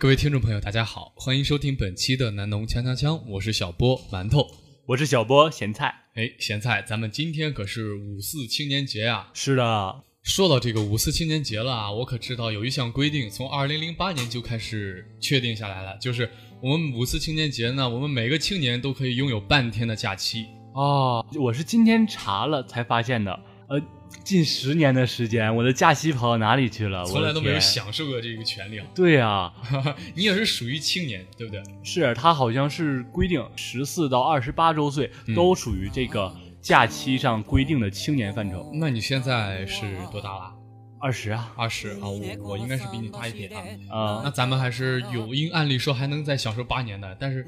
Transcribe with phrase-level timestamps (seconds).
[0.00, 4.46] 各位听众朋友，大家好，欢迎收听本期的南农锵锵锵，我是小波馒头，
[4.86, 5.94] 我是小波咸菜。
[6.14, 9.30] 哎，咸菜，咱们今天可是五四青年节啊！
[9.34, 16.30] 是的，说到这个五四青年节了啊，我可知道有一项规定，从二零零八年就开始确定下来了，就是
[16.62, 21.22] 我们五四青年节呢，我们每个青年都可以拥有半天的假期哦。
[21.38, 23.38] 我是今天查了才发现的，
[23.70, 23.80] 呃。
[24.24, 27.04] 近十年的时间，我的假期跑到哪里去了？
[27.04, 28.86] 从来都没有享受过这个权利啊！
[28.92, 29.52] 对呀，
[30.16, 31.62] 你也是属于青年，对不对？
[31.84, 38.68] 是他好像是规定十四到二十八周岁都属于这个假期上规定的青年范畴。
[38.74, 40.59] 那你现在是多大了？
[41.00, 42.00] 二十啊，二十啊！
[42.02, 43.50] 我我应该是比你大一点
[43.88, 43.98] 啊。
[43.98, 47.46] 啊，那咱们还是有，因按理说还能再享受八年的，但是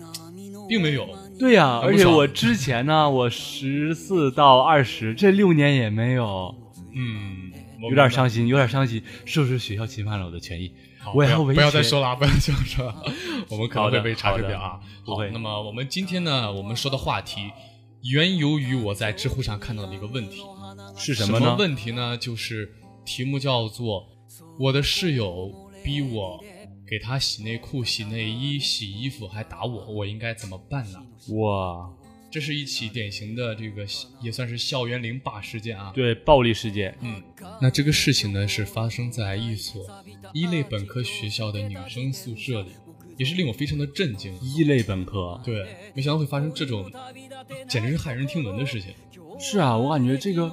[0.69, 1.08] 并没有。
[1.39, 6.55] 对呀，而且我之前呢，我十四到二十这六年也没有。
[6.95, 7.53] 嗯，
[7.89, 10.73] 有点伤心，有点伤心，是不是学校侵犯了我的权益？
[11.14, 13.05] 我要不要再说了，不要再说了，
[13.48, 14.80] 我们可能会被查水表啊。
[15.05, 15.30] 不会。
[15.30, 17.51] 那么我们今天呢，我们说的话题，
[18.02, 20.42] 源由于我在知乎上看到的一个问题，
[20.96, 21.57] 是什么呢？
[21.58, 22.73] 问题呢，就是
[23.05, 24.08] 题目叫做
[24.58, 25.52] “我的室友
[25.83, 26.42] 逼我
[26.86, 31.02] 给他洗内裤、洗内衣、洗衣服，还打我，我应该怎么办呢？”
[31.36, 31.91] 哇。
[32.30, 33.86] 这是一起典型的这个
[34.23, 36.96] 也算是校园凌霸事件啊，对，暴力事件。
[37.02, 37.23] 嗯，
[37.61, 39.85] 那这个事情呢是发生在一所
[40.33, 42.70] 一类本科学校的女生宿舍里，
[43.18, 44.35] 也是令我非常的震惊。
[44.41, 46.91] 一类本科，对，没想到会发生这种
[47.68, 48.95] 简直是骇人听闻的事情。
[49.39, 50.51] 是啊，我感觉这个。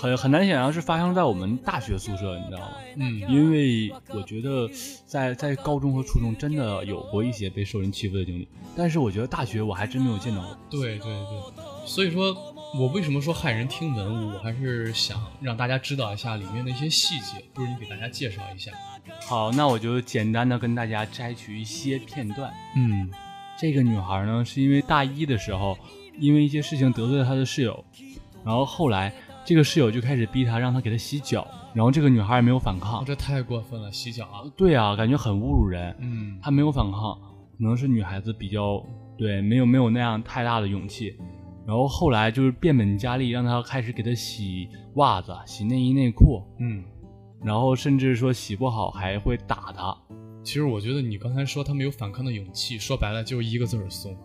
[0.00, 2.68] 很很难想象是发生在我们大学宿舍，你知道吗？
[2.96, 4.66] 嗯，因为我觉得
[5.04, 10.56] 在在高中和初中真的有过一些被受人欺负的经历，但是我觉得大学我还真没有见到过。
[10.70, 12.34] 对对对，所以说
[12.74, 18.72] 我为什么说骇人听闻，我还是想让大家知道一下里面的一些细节，不如你给大家介绍一下。
[19.26, 22.50] 好，那我就简单的跟大家摘取一些片段。
[22.74, 23.10] 嗯，
[23.58, 25.76] 这个女孩呢，是因为大一的时候，
[26.18, 27.84] 因为一些事情得罪了她的室友，
[28.42, 29.12] 然后后来。
[29.50, 31.44] 这个室友就开始逼她，让她给她洗脚，
[31.74, 34.46] 然后这个女孩也没有反抗，这太过分了，洗脚啊！
[34.56, 35.92] 对啊，感觉很侮辱人。
[35.98, 37.18] 嗯，她没有反抗，
[37.58, 38.80] 可能是女孩子比较
[39.18, 41.16] 对，没有没有那样太大的勇气。
[41.66, 46.44] 然后后来就是变本加厉，让她开始给她洗袜子、洗内衣内裤。
[46.60, 46.84] 嗯，
[47.42, 49.92] 然后甚至说洗不好还会打她。
[50.44, 54.16] 其实我觉得你刚才说她没有反抗的勇气，说白了就一个字儿怂。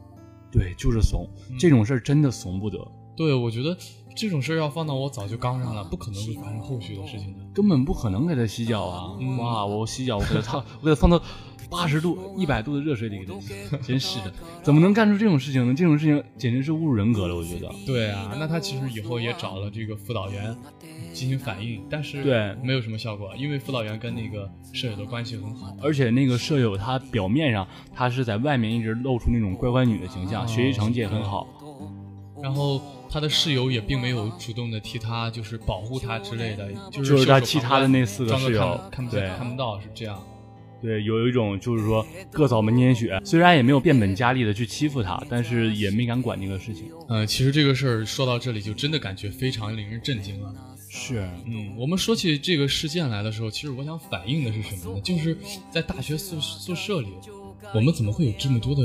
[0.52, 1.28] 对，就是怂。
[1.59, 2.78] 这种事儿真的怂不得。
[3.18, 3.75] 对，我觉得。
[4.16, 9.12] 这种事儿要放到我早就刚上了，不可能会发生后续的事情的，根本不可能给他洗脚啊！
[9.38, 11.22] 哇，我洗脚，我给他烫，我给他放到
[11.70, 13.53] 八十度、一百度的热水里给他洗，
[13.84, 14.34] 真是的，
[14.64, 15.74] 怎么能干出这种事情呢？
[15.74, 17.70] 这种事情简直是侮辱人格了，我觉得。
[17.86, 20.56] 对啊，那他其实以后也找了这个辅导员
[21.14, 31.46] 进行反映，但是对没有什么效果，因为辅导员跟那个舍友的关系很好，而且那个舍友他表面上他是在外面一直露出那种乖乖女的形象，学习成绩也很好，
[32.42, 32.82] 然后。
[33.10, 40.22] 他的室友也并没有主动的替他，就是保护他之类的，就是他其他的那四个室友看不见看不到是这样。
[40.82, 46.85] 对，有一种就是说各扫门前雪，虽然也没有变本加厉的去欺负他，但是也没敢管这个事情。
[47.08, 50.53] 呃，其实这个事儿说到这里就真的感觉非常令人震惊了。
[50.88, 55.02] 是，嗯，我们说起这个事件来的时候，其实我想反映的是什么呢？
[55.02, 55.35] 就是
[55.72, 57.08] 在大学宿宿舍里，
[57.74, 58.82] 我们怎么会有这么多的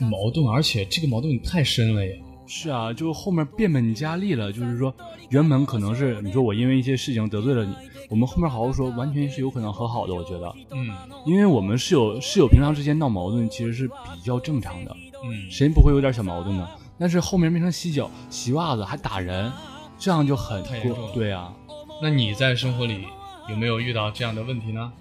[0.00, 0.46] 矛盾？
[0.48, 2.20] 而且这个矛盾太深了耶。
[2.46, 4.52] 是啊，就后面变本加厉了。
[4.52, 4.94] 就是说，
[5.30, 7.74] 原本可能是你说我因为一些事情得罪了你，
[8.10, 10.14] 我们后面好好说，完全是有可能和好的。
[10.14, 10.88] 我觉得，嗯，
[11.26, 16.68] 因为我们室友室友平常之间闹矛盾其实是比较正常的，嗯，谁不会有点小矛盾呢？
[16.98, 19.50] 但是后面变成洗脚、洗袜子还打人，
[19.98, 21.10] 这样就很太严重。
[21.12, 21.52] 对啊，
[22.00, 23.06] 那你在生活里
[23.48, 24.92] 有没有遇到这样的问题呢？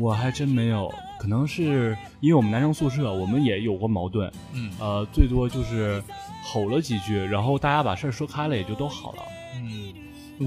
[0.00, 6.02] 我还真没有，可能是因为我们男生宿舍，我们也有过矛盾，嗯呃，最多就是
[6.44, 9.22] 吼了几句，然后大家把事儿说开了，也就都好了。
[9.56, 9.94] 嗯，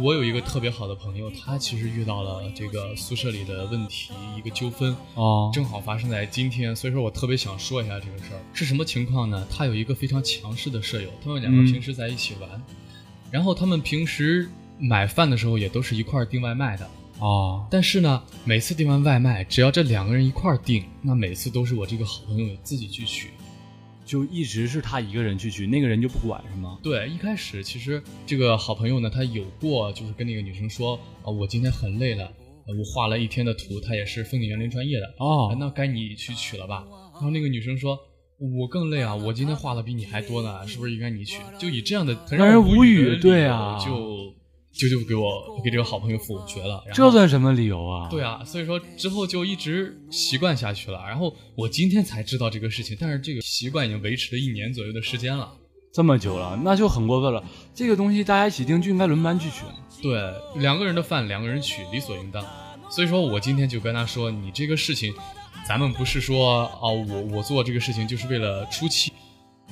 [0.04, 9.48] 我有一个特别好的朋友，他其实遇到了这个宿舍里的问题，一个纠纷，哦正好发生在今天，所以说我特别想说一下这个事儿是什么情况呢？
[9.50, 12.50] 他有一个非常强势的舍友，他们两个嗯平时在一起玩，
[13.32, 16.88] 然后他们平时买饭的时候也都是一块儿订外卖的，
[17.20, 23.30] 哦，但是呢，每次订完外卖，只要这两个人一块儿订，那每次都是我这个好朋友自己去取。
[24.06, 26.78] 就一直是他一个人去取，那个人就不管是吗？
[26.82, 32.26] 对，一开始其实这个好朋友呢，他有过就是跟那个女生说啊、我今天很累了，
[32.68, 36.86] 呃我画了一天的图，他也是风景园林专业的，哦啊那该你去取了吧？
[37.16, 37.98] 然后那个女生说。
[38.60, 39.16] 我更累啊！
[39.16, 41.40] 我今天画的比你还多呢，是不是应该你取？
[41.58, 44.17] 就以这样的很让人无无语对啊就
[44.78, 46.84] 就就给我给这个好朋友否决了。
[46.94, 48.08] 这算什么理由啊？
[48.10, 51.04] 对啊，所以说之后就一直习惯下去了。
[51.08, 55.52] 然后我今天才知道这个事情，但是这个习惯已经维持了一年左右的时间了。
[55.94, 57.44] 这么久了，那就很过分了。
[57.74, 59.64] 这个东西大家一起订就应该轮班去取。
[60.02, 60.32] 对，
[60.62, 62.46] 两个人的饭两个人取，理所应当。
[62.90, 65.12] 所以说我今天就跟他说，你这个事情，
[65.68, 69.12] 咱们不是说哦，我我做这个事情就是为了出气，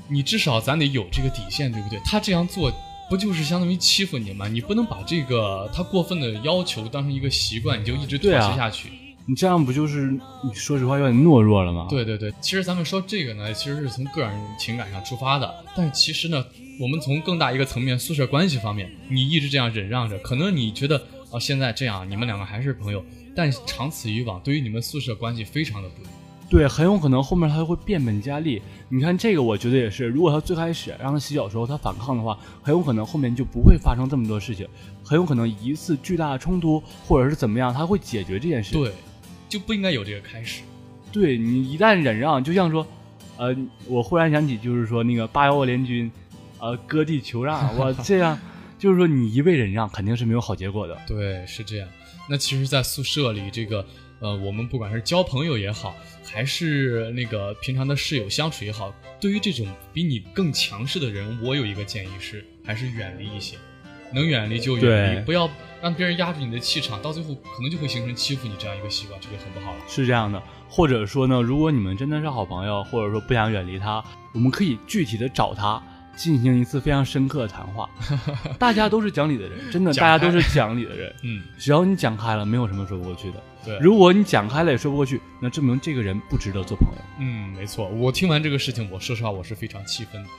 [0.08, 2.00] 你至少咱得有这个底线，对不对？
[2.04, 2.72] 他这样做
[3.10, 4.48] 不就是相当于欺负你吗？
[4.48, 8.90] 你不能把这个他过分的要求当成一个习惯，你就一直妥协下去。
[9.28, 10.12] 你这样不就是
[10.44, 16.46] 你说实话有点懦弱了吗？，对对对，其实咱们说这个呢，其实是从个人情感上出发的，但是其实呢，
[16.80, 23.04] 我们从更大一个层面，宿舍关系方面，你一直这样忍让着，可能你觉得啊、现在这样你们两个还是朋友，
[23.36, 26.10] 但长此以往，对于你们宿舍关系非常的不利。
[26.48, 28.62] 对，很有可能后面他就会变本加厉。
[28.88, 30.06] 你看这个，我觉得也是。
[30.06, 34.68] 如果他最开始让他洗脚的时候他反抗的话，很有可能后面就不会发生这么多事情，
[35.04, 38.74] 很有可能一次巨大的冲突或者是怎么样，他会解决这件事。
[38.74, 38.92] 对，
[39.50, 40.62] 就不应该有这个开始。
[41.12, 42.86] 对你一旦忍让，就像说，
[43.38, 43.56] 呃，
[43.88, 46.12] 我忽然想起就是说那个八幺联军，
[46.60, 48.38] 呃，割地求让，我这样
[48.78, 50.96] 就是说你一味忍让肯定是没有好结果的。
[51.08, 51.88] 对，是这样。
[52.30, 53.86] 那其实，在宿舍里，这个
[54.20, 55.96] 呃，我们不管是交朋友也好，
[56.36, 63.56] 还是那个平常的室友相处也好，对于这种比你更强势的人，我有一个建议是，还是远离一些，
[64.14, 65.50] 能远离就远离，不要
[65.82, 69.80] 让别人压住你的气场，到最后可能就会形成欺负你这样一个习惯，这就很不好了。
[69.88, 74.04] 是这样的，或者说呢，如果你们真的是好朋友，或者说不想远离他，
[74.34, 75.82] 我们可以具体的找他
[76.16, 77.90] 进行一次非常深刻的谈话。
[78.58, 81.14] 大家都是讲理的人，真的，大家都是讲理的人。
[81.24, 83.44] 嗯，只要你讲开了，没有什么说不过去的。
[83.64, 87.02] 对，如果你讲开了也说不过去，那证明这个人不值得做朋友。
[87.20, 87.88] 嗯，没错。
[87.90, 90.30] 我听完这个事情，我说实话，我是非常气愤的。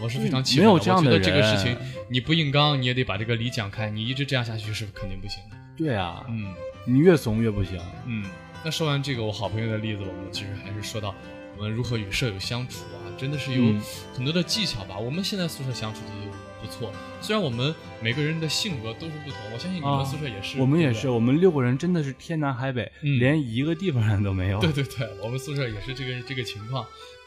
[0.00, 0.78] 我是非常气没愤的。
[0.78, 1.76] 有这样的我觉得这个人事情
[2.08, 3.88] 你不硬刚，你也得把这个理讲开。
[3.88, 5.56] 你一直这样下去是肯定不行的。
[5.76, 6.52] 对啊，嗯
[6.86, 7.80] 你越怂越不行。
[8.06, 8.24] 嗯。
[8.64, 11.14] 那说完这个我好朋友的例子，我们其实还是说到
[11.56, 13.80] 我们如何与舍友相处啊，真的是有嗯
[14.14, 14.98] 很多的技巧吧。
[14.98, 16.30] 我们现在宿舍相处的就
[16.60, 20.60] 不错，虽然我们每个人的性格都是不同，我相信你啊们宿舍也是。
[20.60, 24.58] 我们也是，我们六个人真的是天南海北，嗯连一个地方人都没有。
[24.60, 26.84] 对对对，我们宿舍也是这个这个情况。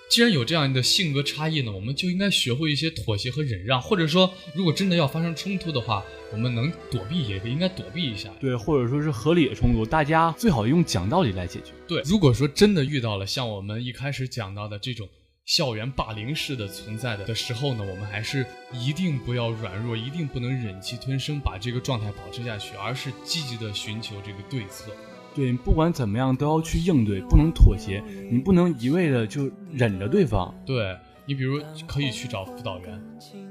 [0.09, 8.29] 既然有这样的性格差异呢，我们就应该学会一些妥协和忍让，或者说，如果真的要发生冲突的话，我们能躲避也应该躲避一下。
[8.39, 11.73] 对，或者说是合理的冲突，大家最好用讲道理来解决。
[11.87, 15.07] 对，如果说真的遇到了像我们一开始讲到的这种
[15.45, 24.89] 校园霸凌式的存在的的时候呢，我们还是一定不要软弱，一定不能忍气吞声把这个状态保持下去，而是积极的寻求这个对策。
[25.37, 30.51] 对，不管怎么样都要去应对，不能妥协，你不能一味的就忍着对方。
[30.65, 32.99] 对你，比如可以去找辅导员，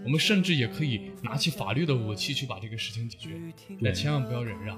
[0.04, 3.30] 我们甚至也可以拿起法律的武器去把这个事情解决，
[3.80, 4.76] 但千万不要忍让。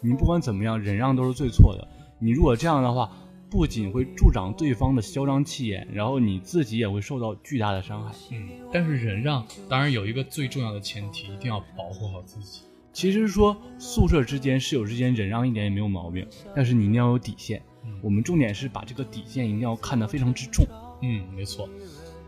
[0.00, 1.86] 你不管怎么样，忍让都是最错的。
[2.18, 3.12] 你如果这样的话，
[3.48, 8.12] 不仅会助长对方的嚣张气焰，然后你自己也会受到巨大的伤害。
[8.32, 12.62] 嗯，但是忍让当然有一个最重要的前提，一定要保护好自己。
[12.92, 17.62] 其实说宿舍之间、室友之间忍让一点也没有毛病，但是你一定要有底线。
[18.02, 20.66] 我们重点是把这个底线一定要看得非常之重。
[21.02, 21.68] 嗯，没错。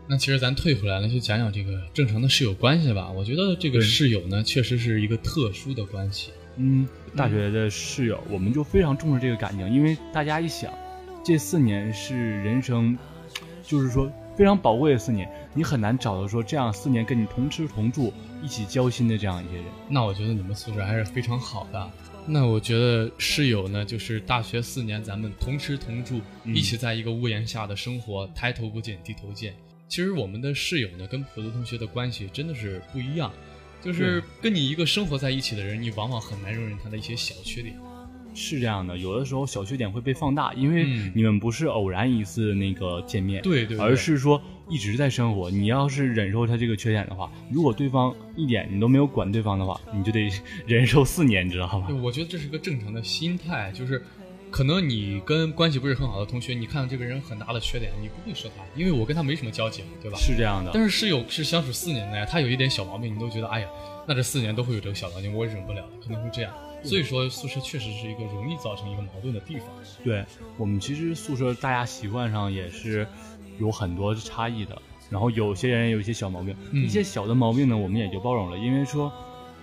[0.07, 3.11] 那其实咱退回来了，就讲讲这个正常的室友关系吧。
[3.11, 6.31] 我觉得这个室友呢，确实是一个特殊的关系。
[6.57, 10.73] 嗯，大学的室友，我们就非常重视这个感情，因为大家一想，
[11.23, 12.97] 这四年是人生，
[13.63, 18.11] 就是说非常宝贵的四年，你很难找到说这样四年跟你同吃同住、
[18.41, 19.65] 一起交心的这样一些人。
[19.87, 21.91] 那我觉得你们宿舍还是非常好的。
[22.27, 29.55] 那我觉得室友呢，就是大学四年咱们同吃同住，嗯一起在一个屋檐下的生活，抬头不见低头见。
[29.87, 33.31] 其实我们的室友呢，跟普通同学的关系真的是不一样，
[33.81, 37.75] 就是跟你一个生活在一起的人，你往往很难容忍他的一些小缺点。
[38.33, 45.51] 是这样的，有的时候小缺点会被放大，因为嗯你们不是偶然一次那个见面，对对对而是说一直在生活。
[45.51, 50.29] 你要是忍受他这个缺点的话，如果对方一点你都没有管对方的话，你就得
[50.65, 51.95] 忍受四年，你知道吗对，？
[51.95, 54.01] 我觉得这是个正常的心态，就是
[54.49, 60.17] 可能你跟关系不是很好的同学，你看到这个人很大的缺点，你不会说他，因为我跟他没什么交集，对吧？
[60.17, 63.67] 是这样的，但是室友是相处四年的呀，他有一点小毛病，你都觉得哎呀，
[64.07, 66.53] 那这四年都会有这个小毛病，我也忍不了，可能会这样。
[66.83, 69.67] 所以说，宿舍确实是一个容易造成一个矛盾的地方。
[70.03, 70.25] 对
[70.57, 73.07] 我们其实宿舍大家习惯上也是
[73.61, 79.09] 有很多差异的，然后有些人有一些小毛病，嗯一些小的毛病呢，我们也就包容了，因为说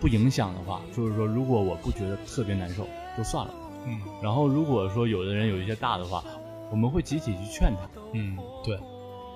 [0.00, 2.86] 不影响的话，就是说如果我不觉得特别难受，
[3.16, 3.52] 就算了。
[3.86, 6.22] 嗯然后如果说有的人有一些大的话，
[6.70, 7.88] 我们会集体去劝他。
[8.12, 8.78] 嗯，对，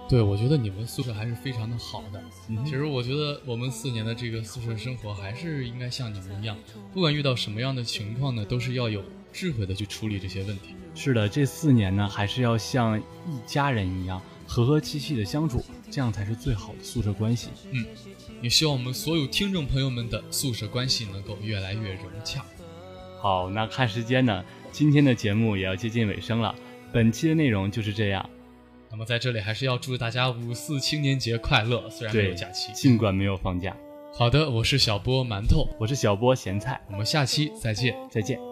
[0.08, 2.22] 对，我觉得你们宿舍还是非常的好的。
[2.48, 6.56] 嗯其实我觉得我们四年的这个宿舍生活还是应该像你们一样，
[6.92, 9.02] 不管遇到什么样的情况呢，都是要有
[9.32, 10.74] 智慧的去处理这些问题。
[10.94, 13.02] 是的，这四年呢，还是要像一
[13.46, 14.20] 家人一样
[14.52, 17.48] 和和气气的相处，这样才是最好的宿舍关系。
[17.70, 17.86] 嗯
[18.42, 22.44] 也希望我们所有听众朋友们的宿舍关系能够越来越融洽。
[23.18, 26.54] 好，那看时间呢，今天的节目也要接近尾声了。
[26.92, 28.28] 本期的内容就是这样，
[28.90, 32.70] 那么在这里还是要祝大家五四青年节快乐，虽然没有假期。
[32.74, 33.74] 尽管没有放假。
[34.12, 37.96] 好的，我是小波馒头，我是小波咸菜，我们下期再见。
[38.10, 38.51] 再见。